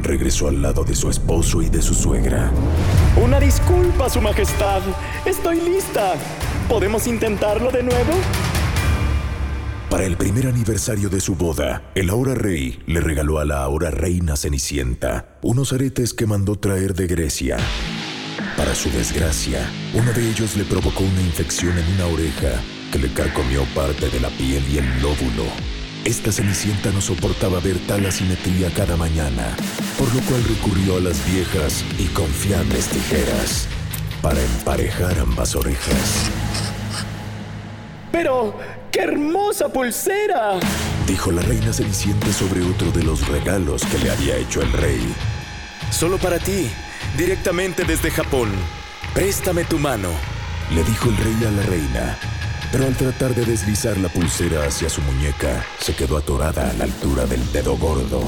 Regresó 0.00 0.48
al 0.48 0.62
lado 0.62 0.84
de 0.84 0.94
su 0.94 1.10
esposo 1.10 1.62
y 1.62 1.68
de 1.68 1.82
su 1.82 1.94
suegra. 1.94 2.50
Una 3.22 3.38
disculpa, 3.38 4.08
Su 4.08 4.20
Majestad. 4.20 4.82
Estoy 5.24 5.60
lista. 5.60 6.14
¿Podemos 6.68 7.06
intentarlo 7.06 7.70
de 7.70 7.82
nuevo? 7.82 8.12
Para 9.90 10.04
el 10.04 10.16
primer 10.16 10.46
aniversario 10.46 11.10
de 11.10 11.20
su 11.20 11.34
boda, 11.34 11.82
el 11.94 12.08
ahora 12.08 12.34
rey 12.34 12.82
le 12.86 13.00
regaló 13.00 13.38
a 13.38 13.44
la 13.44 13.62
ahora 13.62 13.90
reina 13.90 14.36
Cenicienta 14.36 15.36
unos 15.42 15.74
aretes 15.74 16.14
que 16.14 16.24
mandó 16.24 16.58
traer 16.58 16.94
de 16.94 17.06
Grecia. 17.06 17.58
Para 18.56 18.74
su 18.74 18.90
desgracia, 18.90 19.70
uno 19.92 20.12
de 20.12 20.30
ellos 20.30 20.56
le 20.56 20.64
provocó 20.64 21.04
una 21.04 21.20
infección 21.20 21.76
en 21.76 21.94
una 21.94 22.06
oreja 22.06 22.62
que 22.90 22.98
le 22.98 23.12
carcomió 23.12 23.64
parte 23.74 24.08
de 24.08 24.20
la 24.20 24.30
piel 24.30 24.64
y 24.72 24.78
el 24.78 25.02
lóbulo. 25.02 25.44
Esta 26.04 26.32
Cenicienta 26.32 26.90
no 26.90 27.00
soportaba 27.00 27.60
ver 27.60 27.78
tal 27.86 28.04
asimetría 28.04 28.70
cada 28.74 28.96
mañana, 28.96 29.56
por 29.96 30.12
lo 30.12 30.20
cual 30.22 30.42
recurrió 30.42 30.96
a 30.96 31.00
las 31.00 31.24
viejas 31.32 31.84
y 31.96 32.06
confiables 32.06 32.86
tijeras 32.88 33.68
para 34.20 34.42
emparejar 34.42 35.16
ambas 35.20 35.54
orejas. 35.54 36.28
Pero, 38.10 38.58
¡qué 38.90 39.02
hermosa 39.02 39.68
pulsera! 39.68 40.58
Dijo 41.06 41.30
la 41.30 41.42
reina 41.42 41.72
Cenicienta 41.72 42.32
sobre 42.32 42.62
otro 42.62 42.90
de 42.90 43.04
los 43.04 43.28
regalos 43.28 43.84
que 43.84 43.98
le 43.98 44.10
había 44.10 44.36
hecho 44.36 44.60
el 44.60 44.72
rey. 44.72 45.14
Solo 45.92 46.18
para 46.18 46.40
ti, 46.40 46.68
directamente 47.16 47.84
desde 47.84 48.10
Japón. 48.10 48.50
Préstame 49.14 49.64
tu 49.64 49.78
mano. 49.78 50.08
Le 50.74 50.82
dijo 50.82 51.10
el 51.10 51.16
rey 51.16 51.46
a 51.46 51.50
la 51.50 51.62
reina, 51.62 52.18
pero 52.72 52.86
al 52.86 52.96
tratar 52.96 53.34
de 53.34 53.44
deslizar 53.44 53.98
la 53.98 54.08
pulsera 54.08 54.66
hacia 54.66 54.88
su 54.88 55.02
muñeca, 55.02 55.64
se 55.78 55.94
quedó 55.94 56.16
atorada 56.16 56.70
a 56.70 56.72
la 56.72 56.84
altura 56.84 57.26
del 57.26 57.40
dedo 57.52 57.76
gordo. 57.76 58.22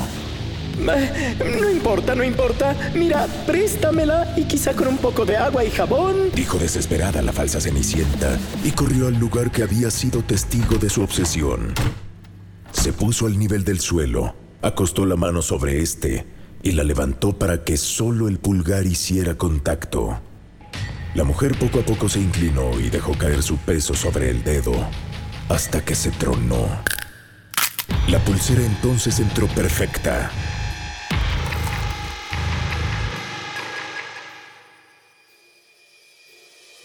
No 0.78 1.70
importa, 1.70 2.14
no 2.14 2.22
importa. 2.22 2.76
Mira, 2.94 3.26
préstamela 3.46 4.34
y 4.36 4.44
quizá 4.44 4.74
con 4.74 4.88
un 4.88 4.98
poco 4.98 5.24
de 5.24 5.36
agua 5.36 5.64
y 5.64 5.70
jabón. 5.70 6.30
Dijo 6.34 6.58
desesperada 6.58 7.22
la 7.22 7.32
falsa 7.32 7.60
Cenicienta 7.60 8.38
y 8.62 8.72
corrió 8.72 9.06
al 9.06 9.14
lugar 9.14 9.50
que 9.50 9.62
había 9.62 9.90
sido 9.90 10.22
testigo 10.22 10.76
de 10.76 10.90
su 10.90 11.02
obsesión. 11.02 11.72
Se 12.72 12.92
puso 12.92 13.26
al 13.26 13.38
nivel 13.38 13.64
del 13.64 13.80
suelo, 13.80 14.34
acostó 14.62 15.06
la 15.06 15.16
mano 15.16 15.42
sobre 15.42 15.80
este 15.80 16.26
y 16.62 16.72
la 16.72 16.82
levantó 16.82 17.38
para 17.38 17.64
que 17.64 17.76
solo 17.76 18.28
el 18.28 18.38
pulgar 18.38 18.84
hiciera 18.84 19.36
contacto. 19.36 20.20
La 21.14 21.22
mujer 21.22 21.56
poco 21.56 21.78
a 21.78 21.82
poco 21.82 22.08
se 22.08 22.18
inclinó 22.18 22.78
y 22.80 22.90
dejó 22.90 23.16
caer 23.16 23.40
su 23.42 23.56
peso 23.56 23.94
sobre 23.94 24.30
el 24.30 24.42
dedo, 24.42 24.74
hasta 25.48 25.84
que 25.84 25.94
se 25.94 26.10
tronó. 26.10 26.66
La 28.08 28.18
pulsera 28.18 28.62
entonces 28.64 29.20
entró 29.20 29.46
perfecta. 29.46 30.32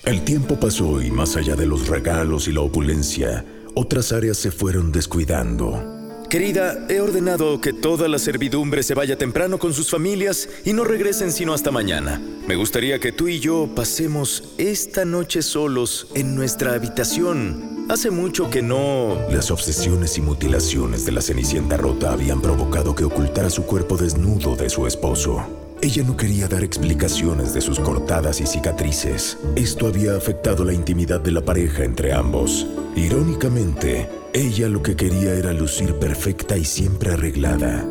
El 0.06 0.22
tiempo 0.24 0.60
pasó 0.60 1.02
y 1.02 1.10
más 1.10 1.36
allá 1.36 1.56
de 1.56 1.65
los 1.65 1.88
regalos 1.88 2.48
y 2.48 2.52
la 2.52 2.62
opulencia, 2.62 3.44
otras 3.74 4.12
áreas 4.12 4.38
se 4.38 4.52
fueron 4.52 4.92
descuidando. 4.92 5.99
Querida, 6.30 6.86
he 6.89 7.02
ordenado 7.02 7.60
que 7.60 7.74
toda 7.74 8.08
la 8.08 8.20
servidumbre 8.20 8.84
se 8.84 8.94
vaya 8.94 9.18
temprano 9.18 9.58
con 9.58 9.74
sus 9.74 9.89
familias 9.89 10.48
y 10.63 10.74
no 10.74 10.84
regresen 10.84 11.32
sino 11.32 11.56
hasta 11.56 11.72
mañana. 11.72 12.22
Me 12.48 12.56
gustaría 12.56 13.00
que 13.00 13.12
tú 13.12 13.28
y 13.28 13.39
yo 13.39 13.68
pasemos 13.76 14.44
esta 14.60 15.06
noche 15.06 15.42
solos 15.42 16.06
en 16.13 16.36
nuestra 16.36 16.76
habitación. 16.76 17.88
Hace 17.89 18.12
mucho 18.12 18.52
que 18.52 18.62
no... 18.62 19.18
Las 19.32 19.50
obsesiones 19.50 20.20
y 20.20 20.22
mutilaciones 20.22 21.04
de 21.04 21.13
la 21.13 21.24
Cenicienta 21.24 21.78
rota 21.78 22.12
habían 22.12 22.42
provocado 22.42 22.94
que 22.94 23.06
ocultara 23.06 23.50
su 23.50 23.63
cuerpo 23.63 23.98
desnudo 23.98 24.56
de 24.56 24.70
su 24.70 24.86
esposo. 24.86 25.44
Ella 25.82 26.04
no 26.04 26.15
quería 26.15 26.48
dar 26.48 26.63
explicaciones 26.63 27.56
de 27.56 27.62
sus 27.62 27.80
cortadas 27.80 28.39
y 28.39 28.46
cicatrices. 28.46 29.39
Esto 29.56 29.88
había 29.88 30.15
afectado 30.15 30.63
la 30.63 30.74
intimidad 30.74 31.22
de 31.22 31.32
la 31.32 31.42
pareja 31.42 31.84
entre 31.84 32.13
ambos. 32.13 32.68
Irónicamente, 32.96 34.10
ella 34.34 34.70
lo 34.70 34.84
que 34.84 34.96
quería 34.96 35.34
era 35.34 35.54
lucir 35.54 35.96
perfecta 35.96 36.56
y 36.58 36.63
siempre 36.63 37.13
arreglada. 37.13 37.86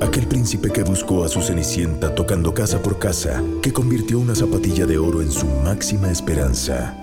Aquel 0.00 0.26
príncipe 0.26 0.70
que 0.70 0.82
buscó 0.82 1.24
a 1.24 1.28
su 1.28 1.40
Cenicienta 1.40 2.14
tocando 2.14 2.52
casa 2.52 2.82
por 2.82 2.98
casa, 2.98 3.42
que 3.62 3.72
convirtió 3.72 4.18
una 4.18 4.34
zapatilla 4.34 4.86
de 4.86 4.98
oro 4.98 5.22
en 5.22 5.32
su 5.32 5.46
máxima 5.46 6.10
esperanza, 6.10 6.94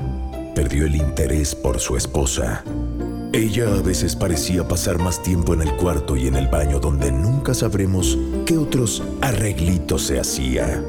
perdió 0.53 0.85
el 0.85 0.95
interés 0.95 1.55
por 1.55 1.79
su 1.79 1.97
esposa. 1.97 2.63
Ella 3.33 3.67
a 3.73 3.81
veces 3.81 4.15
parecía 4.15 4.67
pasar 4.67 4.99
más 4.99 5.21
tiempo 5.23 5.53
en 5.53 5.61
el 5.61 5.75
cuarto 5.75 6.15
y 6.15 6.27
en 6.27 6.35
el 6.35 6.47
baño 6.47 6.79
donde 6.79 7.11
nunca 7.11 7.53
sabremos 7.53 8.17
qué 8.45 8.57
otros 8.57 9.03
arreglitos 9.19 10.03
se 10.03 10.19
hacía. 10.19 10.81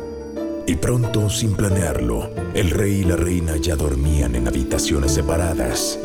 Y 0.66 0.76
pronto, 0.76 1.30
sin 1.30 1.54
planearlo, 1.54 2.30
el 2.54 2.70
rey 2.70 3.00
y 3.00 3.04
la 3.04 3.16
reina 3.16 3.56
ya 3.56 3.74
dormían 3.74 4.36
en 4.36 4.46
habitaciones 4.46 5.12
separadas. 5.12 5.98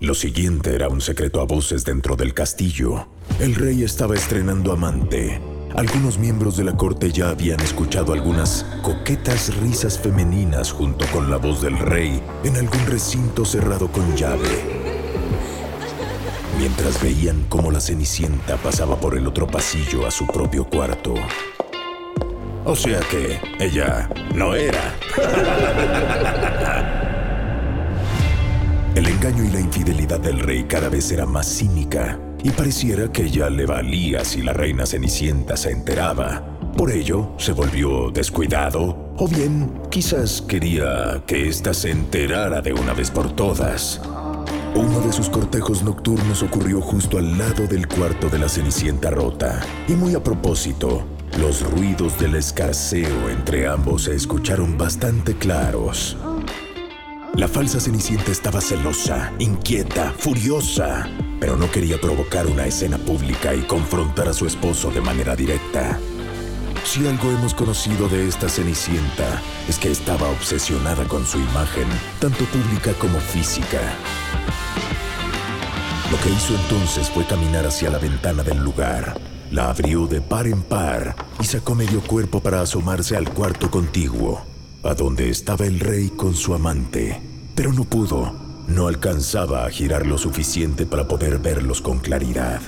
Lo 0.00 0.14
siguiente 0.14 0.74
era 0.74 0.88
un 0.88 1.02
secreto 1.02 1.42
a 1.42 1.44
voces 1.44 1.84
dentro 1.84 2.16
del 2.16 2.32
castillo. 2.32 3.06
El 3.38 3.54
rey 3.54 3.82
estaba 3.82 4.14
estrenando 4.14 4.72
amante. 4.72 5.42
Algunos 5.76 6.18
miembros 6.18 6.56
de 6.56 6.64
la 6.64 6.74
corte 6.74 7.12
ya 7.12 7.28
habían 7.28 7.60
escuchado 7.60 8.14
algunas 8.14 8.64
coquetas 8.80 9.54
risas 9.56 9.98
femeninas 9.98 10.72
junto 10.72 11.04
con 11.12 11.30
la 11.30 11.36
voz 11.36 11.60
del 11.60 11.78
rey 11.78 12.22
en 12.44 12.56
algún 12.56 12.86
recinto 12.86 13.44
cerrado 13.44 13.92
con 13.92 14.16
llave. 14.16 14.48
Mientras 16.58 17.02
veían 17.02 17.44
cómo 17.50 17.70
la 17.70 17.80
Cenicienta 17.80 18.56
pasaba 18.56 18.98
por 18.98 19.18
el 19.18 19.26
otro 19.26 19.46
pasillo 19.46 20.06
a 20.06 20.10
su 20.10 20.26
propio 20.26 20.64
cuarto. 20.64 21.12
O 22.64 22.74
sea 22.74 23.00
que 23.00 23.38
ella 23.58 24.08
no 24.34 24.54
era. 24.54 24.94
El 28.94 29.06
engaño 29.06 29.44
y 29.44 29.50
la 29.50 29.60
infidelidad 29.60 30.18
del 30.18 30.40
rey 30.40 30.64
cada 30.64 30.88
vez 30.88 31.12
era 31.12 31.24
más 31.24 31.46
cínica 31.46 32.18
y 32.42 32.50
pareciera 32.50 33.10
que 33.12 33.30
ya 33.30 33.48
le 33.48 33.64
valía 33.64 34.24
si 34.24 34.42
la 34.42 34.52
reina 34.52 34.84
Cenicienta 34.84 35.56
se 35.56 35.70
enteraba. 35.70 36.42
Por 36.76 36.90
ello, 36.90 37.32
se 37.38 37.52
volvió 37.52 38.10
descuidado 38.10 39.14
o 39.16 39.28
bien 39.28 39.80
quizás 39.90 40.42
quería 40.42 41.22
que 41.26 41.48
ésta 41.48 41.72
se 41.72 41.90
enterara 41.90 42.62
de 42.62 42.72
una 42.72 42.92
vez 42.92 43.10
por 43.10 43.30
todas. 43.30 44.00
Uno 44.74 45.00
de 45.00 45.12
sus 45.12 45.28
cortejos 45.28 45.82
nocturnos 45.82 46.42
ocurrió 46.42 46.80
justo 46.80 47.18
al 47.18 47.38
lado 47.38 47.66
del 47.66 47.86
cuarto 47.86 48.28
de 48.28 48.38
la 48.38 48.48
Cenicienta 48.48 49.10
rota. 49.10 49.60
Y 49.88 49.92
muy 49.92 50.14
a 50.14 50.22
propósito, 50.22 51.04
los 51.38 51.68
ruidos 51.70 52.18
del 52.18 52.34
escarceo 52.34 53.30
entre 53.30 53.68
ambos 53.68 54.04
se 54.04 54.14
escucharon 54.14 54.76
bastante 54.76 55.34
claros. 55.34 56.16
La 57.36 57.48
falsa 57.48 57.80
Cenicienta 57.80 58.32
estaba 58.32 58.60
celosa, 58.60 59.32
inquieta, 59.38 60.12
furiosa, 60.18 61.08
pero 61.38 61.56
no 61.56 61.70
quería 61.70 61.98
provocar 62.00 62.46
una 62.46 62.66
escena 62.66 62.98
pública 62.98 63.54
y 63.54 63.60
confrontar 63.62 64.28
a 64.28 64.32
su 64.32 64.46
esposo 64.46 64.90
de 64.90 65.00
manera 65.00 65.36
directa. 65.36 65.98
Si 66.84 67.06
algo 67.06 67.30
hemos 67.30 67.54
conocido 67.54 68.08
de 68.08 68.26
esta 68.28 68.48
Cenicienta 68.48 69.40
es 69.68 69.78
que 69.78 69.90
estaba 69.90 70.28
obsesionada 70.28 71.04
con 71.04 71.24
su 71.24 71.38
imagen, 71.38 71.86
tanto 72.18 72.44
pública 72.46 72.92
como 72.94 73.18
física. 73.20 73.80
Lo 76.10 76.18
que 76.18 76.30
hizo 76.30 76.54
entonces 76.56 77.08
fue 77.08 77.24
caminar 77.24 77.64
hacia 77.66 77.90
la 77.90 77.98
ventana 77.98 78.42
del 78.42 78.58
lugar. 78.58 79.14
La 79.52 79.70
abrió 79.70 80.06
de 80.06 80.20
par 80.20 80.46
en 80.46 80.62
par 80.62 81.14
y 81.40 81.44
sacó 81.44 81.74
medio 81.74 82.00
cuerpo 82.00 82.40
para 82.40 82.60
asomarse 82.60 83.16
al 83.16 83.32
cuarto 83.32 83.70
contiguo. 83.70 84.49
A 84.82 84.94
donde 84.94 85.28
estaba 85.28 85.66
el 85.66 85.80
rey 85.80 86.10
con 86.10 86.34
su 86.34 86.54
amante, 86.54 87.20
pero 87.54 87.72
no 87.72 87.84
pudo, 87.84 88.32
no 88.66 88.88
alcanzaba 88.88 89.66
a 89.66 89.70
girar 89.70 90.06
lo 90.06 90.16
suficiente 90.16 90.86
para 90.86 91.06
poder 91.06 91.38
verlos 91.38 91.80
con 91.80 91.98
claridad. 91.98 92.60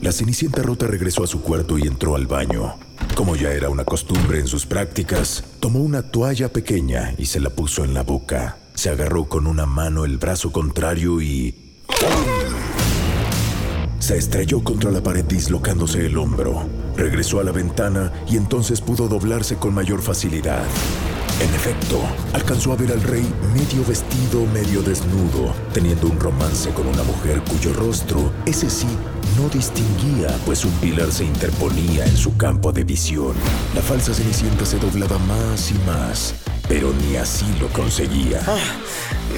La 0.00 0.12
Cenicienta 0.12 0.62
Rota 0.62 0.86
regresó 0.86 1.24
a 1.24 1.26
su 1.26 1.42
cuarto 1.42 1.76
y 1.76 1.82
entró 1.82 2.14
al 2.14 2.26
baño. 2.26 2.74
Como 3.14 3.36
ya 3.36 3.52
era 3.52 3.68
una 3.68 3.84
costumbre 3.84 4.38
en 4.38 4.46
sus 4.46 4.64
prácticas, 4.64 5.44
tomó 5.60 5.80
una 5.80 6.02
toalla 6.02 6.52
pequeña 6.52 7.14
y 7.18 7.26
se 7.26 7.40
la 7.40 7.50
puso 7.50 7.84
en 7.84 7.92
la 7.94 8.02
boca. 8.02 8.56
Se 8.74 8.88
agarró 8.88 9.28
con 9.28 9.46
una 9.46 9.66
mano 9.66 10.04
el 10.04 10.18
brazo 10.18 10.52
contrario 10.52 11.20
y... 11.20 11.54
Se 13.98 14.16
estrelló 14.16 14.64
contra 14.64 14.90
la 14.90 15.02
pared 15.02 15.24
dislocándose 15.24 16.06
el 16.06 16.16
hombro. 16.16 16.66
Regresó 16.96 17.40
a 17.40 17.44
la 17.44 17.52
ventana 17.52 18.12
y 18.26 18.36
entonces 18.36 18.80
pudo 18.80 19.06
doblarse 19.06 19.56
con 19.56 19.74
mayor 19.74 20.00
facilidad. 20.00 20.64
En 21.40 21.54
efecto, 21.54 22.02
alcanzó 22.34 22.72
a 22.72 22.76
ver 22.76 22.92
al 22.92 23.02
rey 23.02 23.26
medio 23.54 23.82
vestido, 23.86 24.44
medio 24.52 24.82
desnudo, 24.82 25.54
teniendo 25.72 26.06
un 26.06 26.20
romance 26.20 26.68
con 26.70 26.86
una 26.86 27.02
mujer 27.02 27.40
cuyo 27.48 27.72
rostro, 27.72 28.30
ese 28.44 28.68
sí, 28.68 28.86
no 29.38 29.48
distinguía, 29.48 30.28
pues 30.44 30.66
un 30.66 30.72
pilar 30.72 31.10
se 31.10 31.24
interponía 31.24 32.04
en 32.04 32.14
su 32.14 32.36
campo 32.36 32.72
de 32.72 32.84
visión. 32.84 33.32
La 33.74 33.80
falsa 33.80 34.12
cenicienta 34.12 34.66
se 34.66 34.78
doblaba 34.78 35.18
más 35.20 35.70
y 35.70 35.74
más, 35.86 36.34
pero 36.68 36.92
ni 36.92 37.16
así 37.16 37.46
lo 37.58 37.68
conseguía. 37.68 38.42
Ah, 38.46 38.58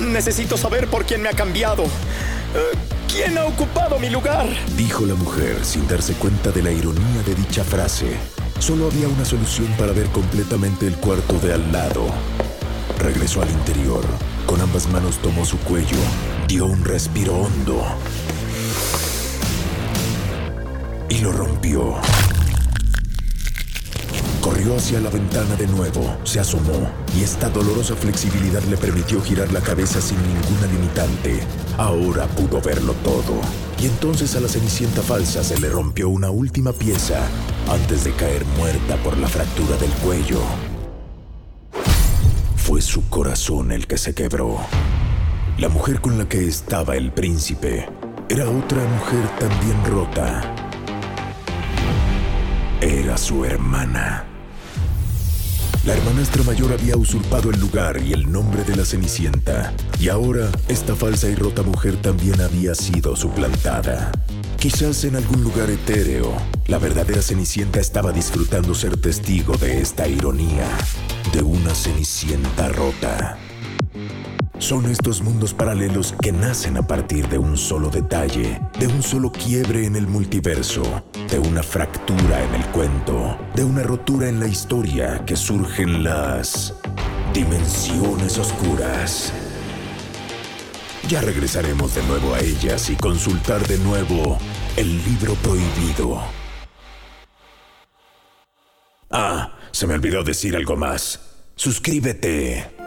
necesito 0.00 0.56
saber 0.56 0.88
por 0.88 1.04
quién 1.04 1.22
me 1.22 1.28
ha 1.28 1.34
cambiado. 1.34 1.84
Eh, 1.84 2.76
¿Quién 3.06 3.38
ha 3.38 3.44
ocupado 3.44 4.00
mi 4.00 4.10
lugar? 4.10 4.48
Dijo 4.76 5.06
la 5.06 5.14
mujer 5.14 5.58
sin 5.62 5.86
darse 5.86 6.14
cuenta 6.14 6.50
de 6.50 6.62
la 6.62 6.72
ironía 6.72 7.22
de 7.24 7.34
dicha 7.36 7.62
frase. 7.62 8.16
Solo 8.62 8.86
había 8.86 9.08
una 9.08 9.24
solución 9.24 9.66
para 9.76 9.90
ver 9.90 10.06
completamente 10.10 10.86
el 10.86 10.94
cuarto 10.94 11.36
de 11.40 11.52
al 11.52 11.72
lado. 11.72 12.06
Regresó 12.96 13.42
al 13.42 13.50
interior. 13.50 14.04
Con 14.46 14.60
ambas 14.60 14.88
manos 14.88 15.16
tomó 15.16 15.44
su 15.44 15.58
cuello. 15.58 15.96
Dio 16.46 16.66
un 16.66 16.84
respiro 16.84 17.34
hondo. 17.34 17.82
Y 21.08 21.18
lo 21.18 21.32
rompió. 21.32 21.96
Corrió 24.40 24.76
hacia 24.76 25.00
la 25.00 25.10
ventana 25.10 25.56
de 25.56 25.66
nuevo, 25.66 26.16
se 26.22 26.38
asomó 26.38 26.88
y 27.16 27.24
esta 27.24 27.48
dolorosa 27.50 27.96
flexibilidad 27.96 28.62
le 28.62 28.76
permitió 28.76 29.20
girar 29.22 29.52
la 29.52 29.60
cabeza 29.60 30.00
sin 30.00 30.18
ninguna 30.18 30.68
limitante. 30.68 31.40
Ahora 31.78 32.28
pudo 32.28 32.60
verlo 32.60 32.92
todo. 33.02 33.40
Y 33.82 33.86
entonces 33.86 34.36
a 34.36 34.40
la 34.40 34.46
cenicienta 34.46 35.02
falsa 35.02 35.42
se 35.42 35.58
le 35.58 35.68
rompió 35.68 36.08
una 36.08 36.30
última 36.30 36.72
pieza 36.72 37.28
antes 37.68 38.04
de 38.04 38.12
caer 38.12 38.44
muerta 38.56 38.96
por 38.98 39.18
la 39.18 39.26
fractura 39.26 39.76
del 39.76 39.90
cuello. 39.94 40.40
Fue 42.54 42.80
su 42.80 43.08
corazón 43.08 43.72
el 43.72 43.88
que 43.88 43.98
se 43.98 44.14
quebró. 44.14 44.58
La 45.58 45.68
mujer 45.68 46.00
con 46.00 46.16
la 46.16 46.28
que 46.28 46.46
estaba 46.46 46.94
el 46.94 47.10
príncipe 47.10 47.88
era 48.28 48.48
otra 48.48 48.84
mujer 48.84 49.28
también 49.40 49.84
rota. 49.84 50.54
Era 52.80 53.18
su 53.18 53.44
hermana. 53.44 54.31
La 55.84 55.94
hermanastra 55.94 56.44
mayor 56.44 56.72
había 56.72 56.96
usurpado 56.96 57.50
el 57.50 57.58
lugar 57.58 58.00
y 58.00 58.12
el 58.12 58.30
nombre 58.30 58.62
de 58.62 58.76
la 58.76 58.84
Cenicienta, 58.84 59.74
y 59.98 60.10
ahora 60.10 60.48
esta 60.68 60.94
falsa 60.94 61.28
y 61.28 61.34
rota 61.34 61.62
mujer 61.62 61.96
también 61.96 62.40
había 62.40 62.76
sido 62.76 63.16
suplantada. 63.16 64.12
Quizás 64.60 65.02
en 65.02 65.16
algún 65.16 65.42
lugar 65.42 65.70
etéreo, 65.70 66.36
la 66.68 66.78
verdadera 66.78 67.20
Cenicienta 67.20 67.80
estaba 67.80 68.12
disfrutando 68.12 68.76
ser 68.76 68.96
testigo 68.96 69.56
de 69.56 69.80
esta 69.80 70.06
ironía, 70.06 70.68
de 71.32 71.42
una 71.42 71.74
Cenicienta 71.74 72.68
rota. 72.68 73.36
Son 74.60 74.88
estos 74.88 75.20
mundos 75.20 75.52
paralelos 75.52 76.14
que 76.22 76.30
nacen 76.30 76.76
a 76.76 76.86
partir 76.86 77.28
de 77.28 77.38
un 77.38 77.56
solo 77.56 77.90
detalle, 77.90 78.60
de 78.78 78.86
un 78.86 79.02
solo 79.02 79.32
quiebre 79.32 79.86
en 79.86 79.96
el 79.96 80.06
multiverso, 80.06 81.02
de 81.32 81.38
una 81.38 81.62
fractura 81.62 82.44
en 82.44 82.54
el 82.56 82.66
cuento, 82.72 83.38
de 83.54 83.64
una 83.64 83.82
rotura 83.82 84.28
en 84.28 84.38
la 84.38 84.46
historia 84.46 85.24
que 85.24 85.34
surgen 85.34 86.04
las 86.04 86.74
dimensiones 87.32 88.36
oscuras. 88.36 89.32
Ya 91.08 91.22
regresaremos 91.22 91.94
de 91.94 92.02
nuevo 92.02 92.34
a 92.34 92.40
ellas 92.40 92.90
y 92.90 92.96
consultar 92.96 93.66
de 93.66 93.78
nuevo 93.78 94.36
el 94.76 95.02
libro 95.04 95.32
prohibido. 95.36 96.20
Ah, 99.10 99.56
se 99.70 99.86
me 99.86 99.94
olvidó 99.94 100.22
decir 100.22 100.54
algo 100.54 100.76
más. 100.76 101.46
Suscríbete. 101.56 102.81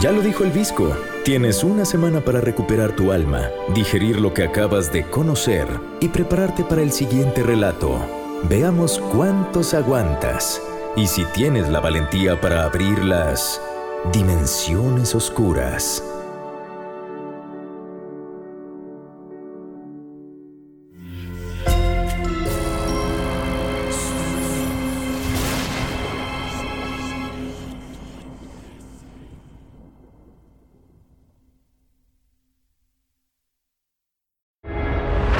Ya 0.00 0.10
lo 0.10 0.22
dijo 0.22 0.42
el 0.42 0.50
Visco, 0.50 0.96
tienes 1.24 1.62
una 1.62 1.84
semana 1.84 2.20
para 2.24 2.40
recuperar 2.40 2.96
tu 2.96 3.12
alma, 3.12 3.50
digerir 3.74 4.18
lo 4.18 4.32
que 4.32 4.42
acabas 4.42 4.90
de 4.92 5.04
conocer 5.04 5.68
y 6.00 6.08
prepararte 6.08 6.64
para 6.64 6.82
el 6.82 6.92
siguiente 6.92 7.42
relato. 7.42 8.00
Veamos 8.48 8.98
cuántos 8.98 9.74
aguantas 9.74 10.60
y 10.96 11.06
si 11.06 11.24
tienes 11.26 11.68
la 11.68 11.80
valentía 11.80 12.40
para 12.40 12.64
abrir 12.64 13.04
las 13.04 13.60
dimensiones 14.12 15.14
oscuras. 15.14 16.02